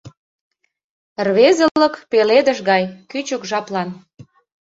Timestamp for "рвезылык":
1.25-1.95